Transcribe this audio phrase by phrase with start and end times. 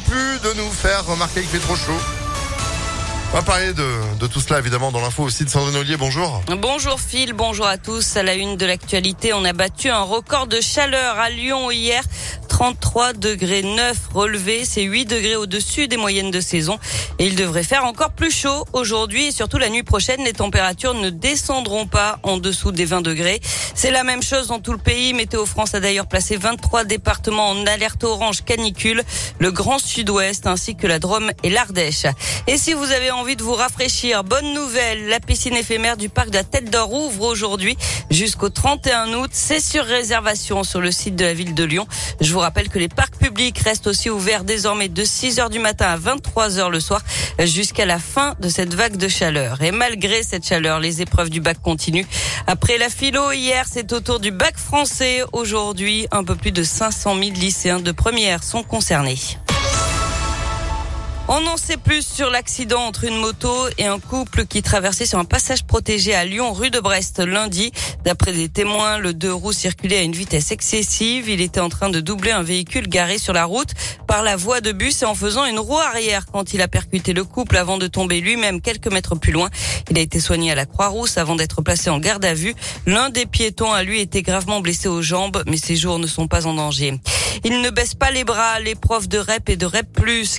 [0.00, 2.00] plus de nous faire remarquer qu'il fait trop chaud.
[3.30, 5.98] On va parler de, de tout cela évidemment dans l'info aussi de Sandrine Ollier.
[5.98, 6.42] Bonjour.
[6.62, 8.16] Bonjour Phil, bonjour à tous.
[8.16, 12.02] À la une de l'actualité, on a battu un record de chaleur à Lyon hier.
[12.58, 16.76] 33 degrés 9 relevés, c'est 8 degrés au-dessus des moyennes de saison.
[17.20, 20.94] Et il devrait faire encore plus chaud aujourd'hui et surtout la nuit prochaine, les températures
[20.94, 23.40] ne descendront pas en dessous des 20 degrés.
[23.76, 25.12] C'est la même chose dans tout le pays.
[25.12, 29.04] Météo France a d'ailleurs placé 23 départements en alerte orange canicule,
[29.38, 32.06] le Grand Sud-Ouest ainsi que la Drôme et l'Ardèche.
[32.48, 36.30] Et si vous avez envie de vous rafraîchir, bonne nouvelle, la piscine éphémère du parc
[36.30, 37.76] de la Tête d'Or ouvre aujourd'hui
[38.10, 39.30] jusqu'au 31 août.
[39.32, 41.86] C'est sur réservation sur le site de la ville de Lyon.
[42.48, 45.98] Rappelle que les parcs publics restent aussi ouverts désormais de 6 heures du matin à
[45.98, 47.02] 23 heures le soir
[47.40, 49.60] jusqu'à la fin de cette vague de chaleur.
[49.60, 52.06] Et malgré cette chaleur, les épreuves du bac continuent.
[52.46, 55.20] Après la philo hier, c'est au tour du bac français.
[55.34, 59.18] Aujourd'hui, un peu plus de 500 000 lycéens de première sont concernés.
[61.30, 65.18] On en sait plus sur l'accident entre une moto et un couple qui traversait sur
[65.18, 67.70] un passage protégé à Lyon, rue de Brest, lundi.
[68.02, 71.28] D'après des témoins, le deux roues circulait à une vitesse excessive.
[71.28, 73.74] Il était en train de doubler un véhicule garé sur la route
[74.06, 77.12] par la voie de bus et en faisant une roue arrière quand il a percuté
[77.12, 79.50] le couple avant de tomber lui-même quelques mètres plus loin.
[79.90, 82.54] Il a été soigné à la Croix-Rousse avant d'être placé en garde à vue.
[82.86, 86.26] L'un des piétons a lui été gravement blessé aux jambes, mais ses jours ne sont
[86.26, 86.98] pas en danger.
[87.44, 88.58] Il ne baisse pas les bras.
[88.60, 89.86] Les profs de REP et de REP+,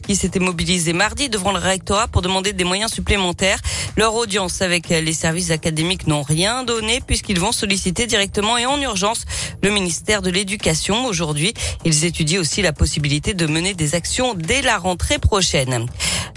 [0.01, 3.59] qui s'étaient mobilisés mardi devant le rectorat pour demander des moyens supplémentaires.
[3.97, 8.79] Leur audience avec les services académiques n'ont rien donné puisqu'ils vont solliciter directement et en
[8.81, 9.25] urgence
[9.61, 11.05] le ministère de l'Éducation.
[11.05, 11.53] Aujourd'hui,
[11.85, 15.85] ils étudient aussi la possibilité de mener des actions dès la rentrée prochaine.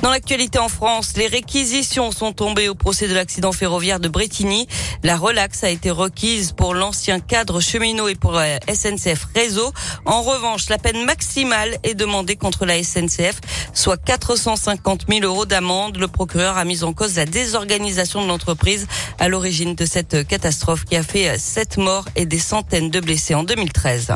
[0.02, 4.66] Dans l'actualité en France, les réquisitions sont tombées au procès de l'accident ferroviaire de Bretigny.
[5.04, 9.72] La relaxe a été requise pour l'ancien cadre cheminot et pour la SNCF Réseau.
[10.04, 13.40] En revanche, la peine maximale est demandée contre la SNCF,
[13.74, 15.96] soit 450 000 euros d'amende.
[15.98, 18.88] Le procureur a mis en cause la désorganisation de l'entreprise
[19.20, 23.36] à l'origine de cette catastrophe qui a fait sept morts et des centaines de blessés
[23.36, 24.14] en 2013.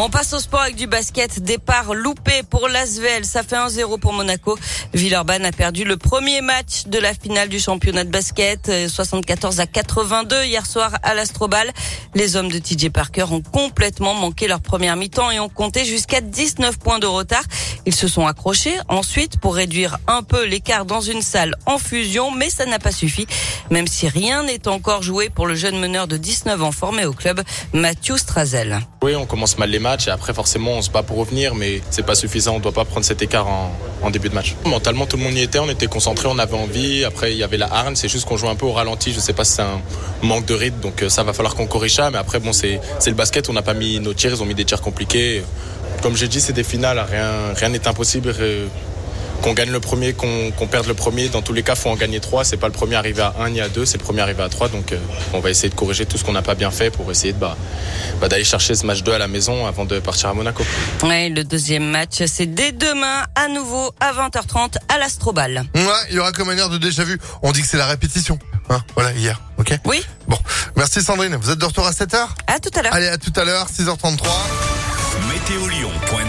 [0.00, 1.42] On passe au sport avec du basket.
[1.42, 3.24] Départ loupé pour l'Asvel.
[3.24, 4.56] Ça fait 1-0 pour Monaco.
[4.94, 8.70] Villeurbanne a perdu le premier match de la finale du championnat de basket.
[8.88, 11.72] 74 à 82 hier soir à l'Astrobal.
[12.14, 16.20] Les hommes de TJ Parker ont complètement manqué leur première mi-temps et ont compté jusqu'à
[16.20, 17.42] 19 points de retard.
[17.88, 22.30] Ils se sont accrochés ensuite pour réduire un peu l'écart dans une salle en fusion,
[22.30, 23.26] mais ça n'a pas suffi.
[23.70, 27.14] Même si rien n'est encore joué pour le jeune meneur de 19 ans formé au
[27.14, 27.40] club,
[27.72, 28.78] Mathieu Strazel.
[29.02, 31.80] Oui, on commence mal les matchs et après forcément on se bat pour revenir, mais
[31.88, 32.56] c'est pas suffisant.
[32.56, 34.54] On doit pas prendre cet écart en, début de match.
[34.66, 37.06] Mentalement, tout le monde y était, on était concentré, on avait envie.
[37.06, 39.14] Après, il y avait la harne, c'est juste qu'on joue un peu au ralenti.
[39.14, 39.80] Je sais pas si c'est un
[40.20, 42.10] manque de rythme, donc ça va falloir qu'on corrige ça.
[42.10, 44.54] Mais après, bon, c'est le basket, on n'a pas mis nos tirs, ils ont mis
[44.54, 45.42] des tirs compliqués.
[46.02, 48.34] Comme j'ai dit, c'est des finales, rien rien n'est impossible.
[49.42, 51.94] Qu'on gagne le premier, qu'on qu perde le premier, dans tous les cas, faut en
[51.94, 52.44] gagner trois.
[52.44, 54.48] C'est pas le premier arrivé à un ni à deux, c'est le premier arrivé à
[54.48, 54.68] trois.
[54.68, 54.98] Donc, euh,
[55.32, 57.38] on va essayer de corriger tout ce qu'on n'a pas bien fait pour essayer de
[57.38, 57.56] bah,
[58.20, 60.64] bah, d'aller chercher ce match 2 à la maison avant de partir à Monaco.
[61.04, 65.64] Ouais, le deuxième match, c'est dès demain, à nouveau à 20h30 à l'Astrobal.
[65.76, 67.20] Ouais, il y aura comme un air de déjà vu.
[67.42, 68.40] On dit que c'est la répétition.
[68.70, 69.40] Hein, voilà, hier.
[69.58, 69.72] OK?
[69.84, 70.02] Oui.
[70.26, 70.36] Bon,
[70.78, 71.36] merci Sandrine.
[71.36, 72.94] Vous êtes de retour à 7h À tout à l'heure.
[72.94, 74.26] Allez, à tout à l'heure, 6h33.
[75.28, 76.28] Météolion.net